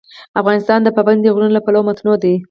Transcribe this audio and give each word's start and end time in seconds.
افغانستان 0.39 0.79
د 0.83 0.87
پابندی 0.97 1.29
غرونه 1.35 1.51
له 1.55 1.61
پلوه 1.65 1.85
متنوع 1.87 2.17
دی. 2.23 2.33